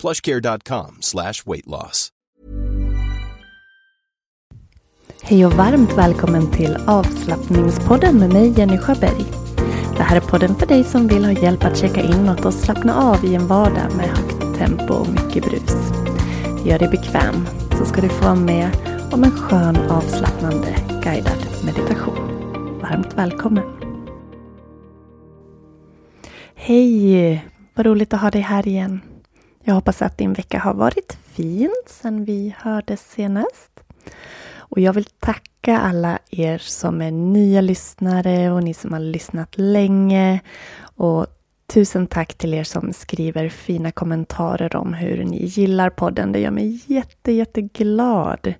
[0.00, 2.12] plushcare.com slash weight loss.
[5.22, 9.24] Hej och varmt välkommen till avslappningspodden med mig Jenny Sjöberg.
[9.96, 12.94] Det här är podden för dig som vill ha hjälp att checka inåt och slappna
[12.94, 15.74] av i en vardag med högt tempo och mycket brus.
[16.64, 17.46] Gör dig bekväm
[17.78, 18.70] så ska du få vara med
[19.12, 22.28] om en skön avslappnande guidad meditation.
[22.82, 23.64] Varmt välkommen!
[26.54, 27.44] Hej!
[27.74, 29.00] Vad roligt att ha dig här igen.
[29.68, 33.80] Jag hoppas att din vecka har varit fin sedan vi hördes senast.
[34.56, 39.58] Och jag vill tacka alla er som är nya lyssnare och ni som har lyssnat
[39.58, 40.40] länge.
[40.80, 41.26] Och
[41.66, 46.32] tusen tack till er som skriver fina kommentarer om hur ni gillar podden.
[46.32, 48.54] Det gör mig jätte, jätteglad.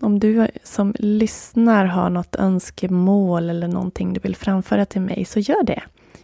[0.00, 5.40] Om du som lyssnar har något önskemål eller någonting du vill framföra till mig så
[5.40, 5.82] gör det.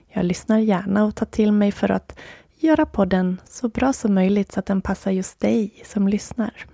[0.09, 2.19] Jag lyssnar gärna och tar till mig för att
[2.63, 6.67] göra podden så bra som möjligt så att den passar just dig som lyssnar.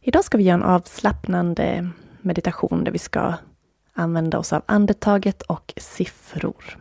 [0.00, 1.90] Idag ska vi göra en avslappnande
[2.20, 3.34] meditation där vi ska
[3.92, 6.78] använda oss av andetaget och siffror.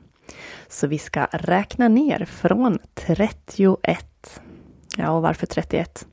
[0.68, 4.42] Så vi ska räkna ner från 31.
[4.98, 6.08] Ja, och varför 31?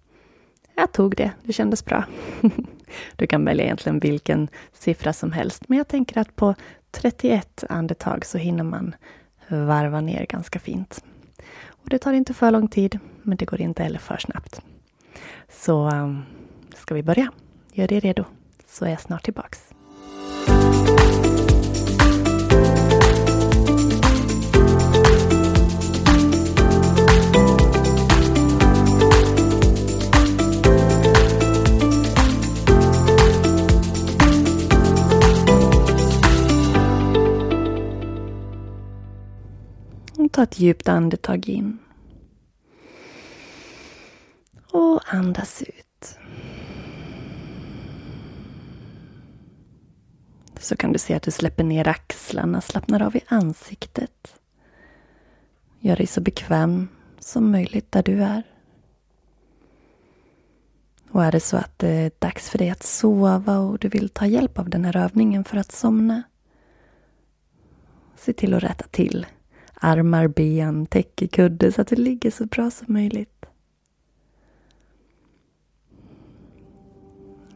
[0.74, 2.04] Jag tog det, det kändes bra.
[3.16, 6.54] Du kan välja egentligen vilken siffra som helst, men jag tänker att på
[6.90, 8.94] 31 andetag så hinner man
[9.48, 11.04] varva ner ganska fint.
[11.66, 14.62] Och det tar inte för lång tid, men det går inte heller för snabbt.
[15.48, 16.22] Så ehm,
[16.74, 17.32] ska vi börja?
[17.72, 18.24] Gör dig redo,
[18.66, 19.72] så är jag snart tillbaks.
[40.32, 41.78] Ta ett djupt andetag in.
[44.70, 46.18] Och andas ut.
[50.60, 54.40] Så kan du se att du släpper ner axlarna, slappnar av i ansiktet.
[55.80, 58.42] Gör dig så bekväm som möjligt där du är.
[61.10, 64.08] Och är det så att det är dags för dig att sova och du vill
[64.08, 66.22] ta hjälp av den här övningen för att somna.
[68.16, 69.26] Se till att rätta till
[69.82, 73.46] armar, ben, täckekudde så att du ligger så bra som möjligt.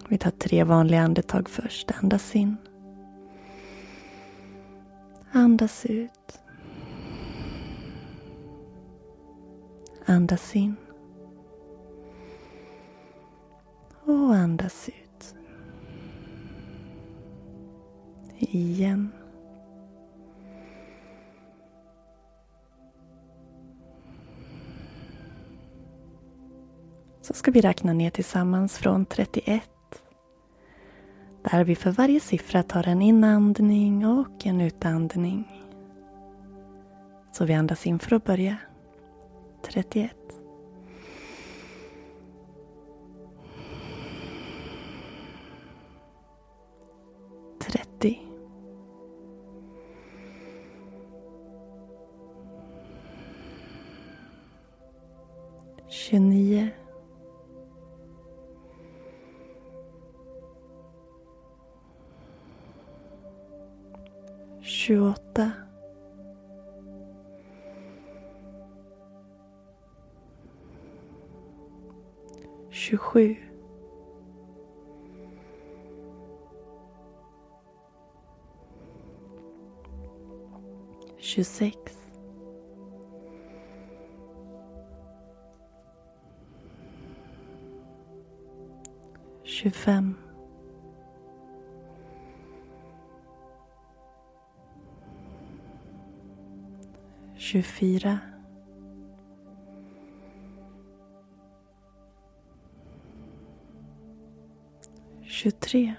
[0.09, 1.91] Vi tar tre vanliga andetag först.
[2.03, 2.57] Andas in.
[5.33, 6.41] Andas ut.
[10.07, 10.77] Andas in.
[14.05, 15.35] Och andas ut.
[18.39, 19.13] Igen.
[27.27, 29.63] Så ska vi räkna ner tillsammans från 31.
[31.51, 35.65] Där vi för varje siffra tar en inandning och en utandning.
[37.33, 38.57] Så vi andas in för att börja.
[39.63, 40.13] 31.
[47.61, 48.19] Trettio.
[55.89, 56.86] Tjugonio.
[64.87, 65.51] Tjugoåtta.
[72.71, 73.37] 27
[81.19, 81.75] tjugosex.
[89.45, 90.26] Tjugofem.
[97.47, 98.19] Tjugofyra.
[105.23, 105.97] tjugotre.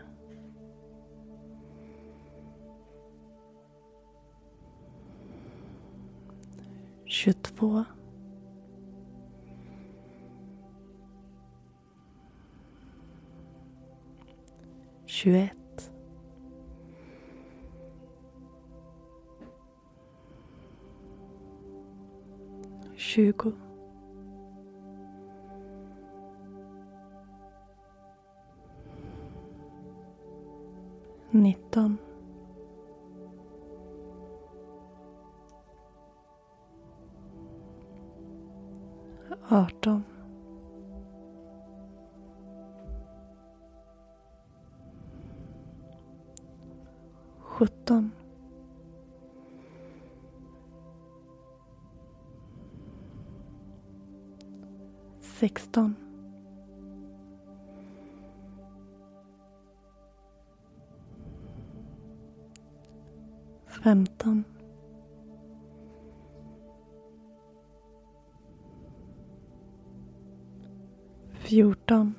[7.05, 7.83] tjugotvå.
[15.05, 15.66] tjugoett.
[23.17, 23.51] Tjugo.
[31.33, 31.97] nitton.
[39.49, 40.03] arton.
[47.57, 48.16] sjutton.
[55.39, 55.95] Sexton.
[63.67, 64.45] femton.
[71.43, 72.15] fjorton.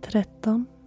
[0.00, 0.77] tretton.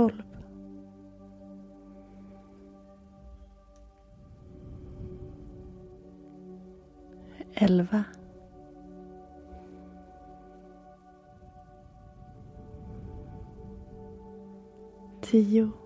[0.00, 0.30] Tolv
[7.60, 8.04] elva.
[15.20, 15.79] Tio.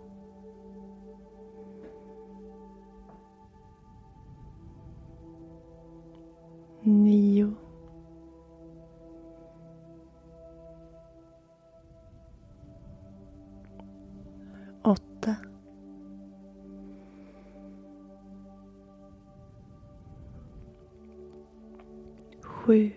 [22.65, 22.91] Sju.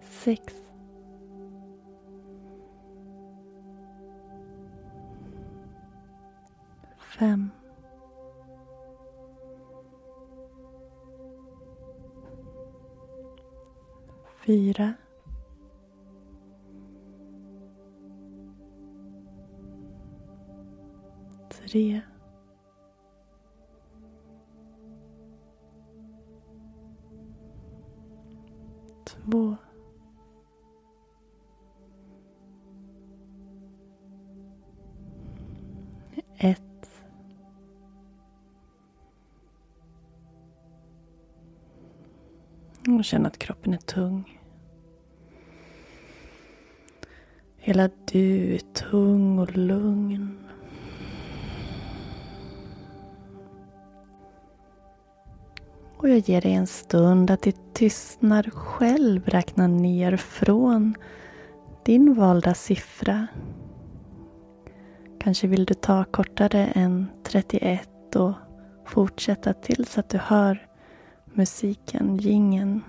[0.00, 0.62] Sex.
[6.98, 7.50] Fem.
[14.44, 14.94] Fyra.
[21.50, 22.17] Tre.
[42.96, 44.40] Och känn att kroppen är tung.
[47.56, 50.38] Hela du är tung och lugn.
[55.96, 60.94] Och jag ger dig en stund att i tystnad själv räkna ner från
[61.84, 63.26] din valda siffra.
[65.20, 68.32] Kanske vill du ta kortare än 31 och
[68.86, 70.67] fortsätta tills att du hör
[71.38, 72.84] musiken, gingen.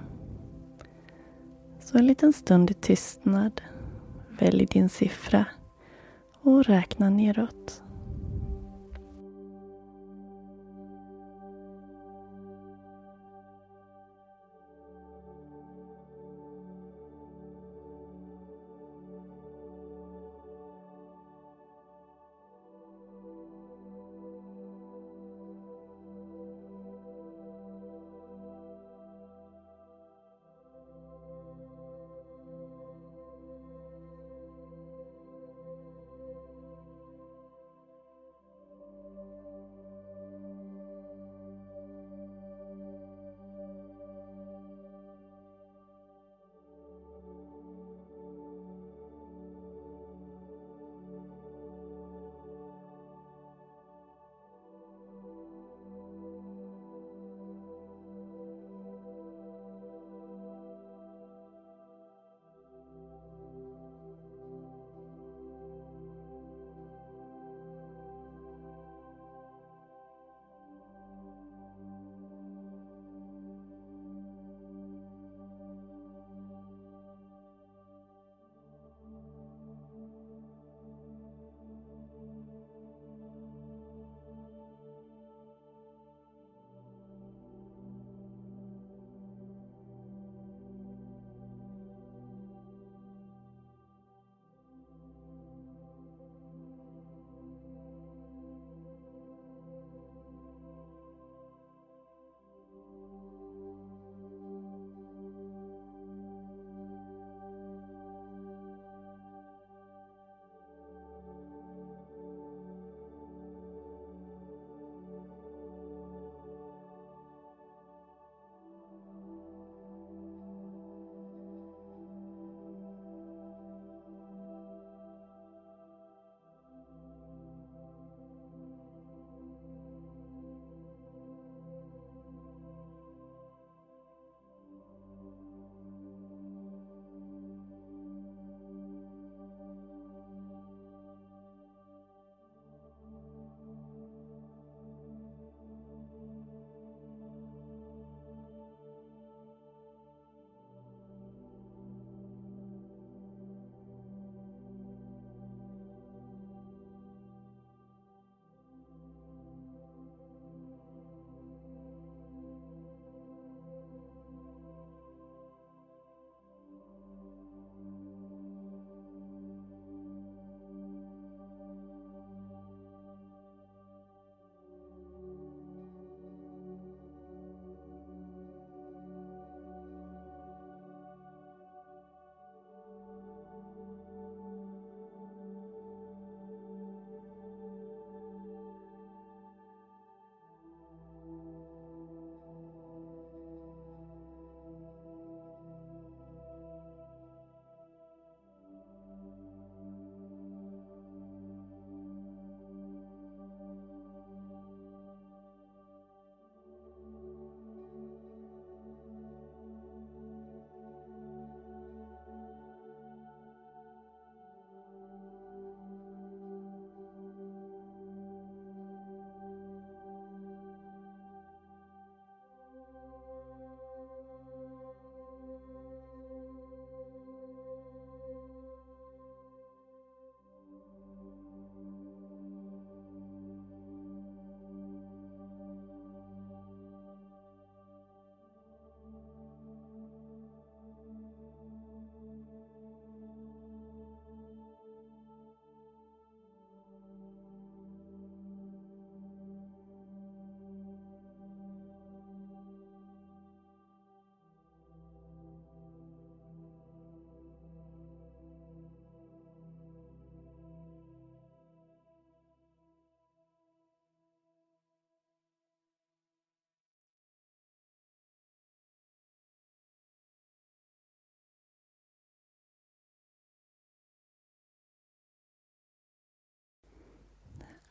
[1.79, 3.61] Så en liten stund i tystnad.
[4.39, 5.45] Välj din siffra
[6.41, 7.83] och räkna neråt.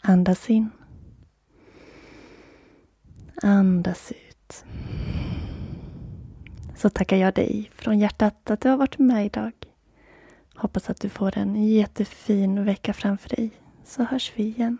[0.09, 0.71] Andas in.
[3.43, 4.65] Andas ut.
[6.77, 9.53] Så tackar jag dig från hjärtat att du har varit med idag.
[10.55, 13.51] Hoppas att du får en jättefin vecka framför dig.
[13.85, 14.79] Så hörs vi igen.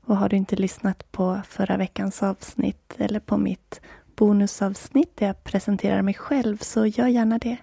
[0.00, 3.80] Och har du inte lyssnat på förra veckans avsnitt eller på mitt
[4.16, 7.56] bonusavsnitt där jag presenterar mig själv så gör gärna det.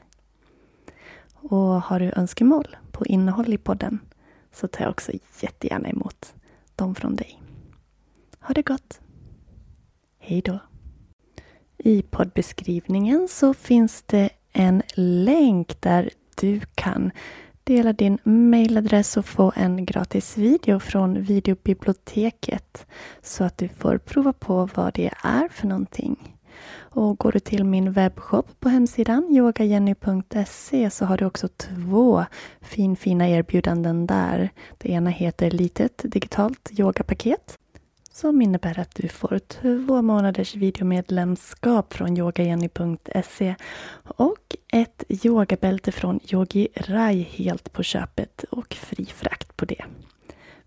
[1.34, 4.00] Och har du önskemål på innehåll i podden
[4.53, 5.12] så tar jag också
[5.42, 6.36] jättegärna emot
[6.75, 7.42] dem från dig.
[8.39, 9.00] Ha det gott!
[10.20, 10.60] Hej då!
[11.77, 16.10] I poddbeskrivningen så finns det en länk där
[16.42, 17.12] du kan
[17.63, 22.86] dela din mailadress och få en gratis video från videobiblioteket
[23.22, 26.33] så att du får prova på vad det är för någonting.
[26.80, 32.26] Och går du till min webbshop på hemsidan yogajenny.se så har du också två
[32.62, 34.50] finfina erbjudanden där.
[34.78, 37.58] Det ena heter Litet digitalt yogapaket
[38.14, 43.56] som innebär att du får två månaders videomedlemskap från yogajenny.se
[44.04, 49.86] och ett yogabälte från Yogi Rai helt på köpet och fri frakt på det.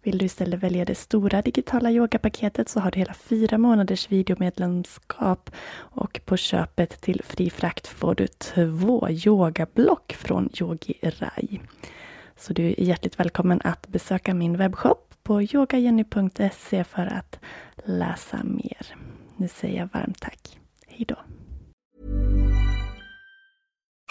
[0.07, 5.51] Vill du istället välja det stora digitala yogapaketet så har du hela fyra månaders videomedlemskap
[5.77, 11.61] och på köpet till fri frakt får du två yogablock från Yogi Rai.
[12.37, 17.39] Så du är hjärtligt välkommen att besöka min webbshop på yogajenny.se för att
[17.85, 18.97] läsa mer.
[19.37, 20.59] Nu säger jag varmt tack.
[20.87, 21.17] Hejdå!